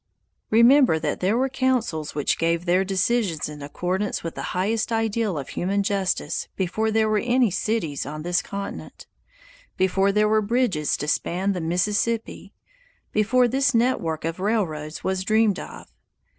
Remember 0.49 0.97
that 0.97 1.19
there 1.19 1.37
were 1.37 1.47
councils 1.47 2.15
which 2.15 2.39
gave 2.39 2.65
their 2.65 2.83
decisions 2.83 3.47
in 3.47 3.61
accordance 3.61 4.23
with 4.23 4.33
the 4.33 4.41
highest 4.57 4.91
ideal 4.91 5.37
of 5.37 5.49
human 5.49 5.83
justice 5.83 6.47
before 6.55 6.89
there 6.89 7.07
were 7.07 7.19
any 7.19 7.51
cities 7.51 8.03
on 8.03 8.23
this 8.23 8.41
continent; 8.41 9.05
before 9.77 10.11
there 10.11 10.27
were 10.27 10.41
bridges 10.41 10.97
to 10.97 11.07
span 11.07 11.51
the 11.51 11.61
Mississippi; 11.61 12.51
before 13.11 13.47
this 13.47 13.75
network 13.75 14.25
of 14.25 14.39
railroads 14.39 15.03
was 15.03 15.23
dreamed 15.23 15.59
of! 15.59 15.85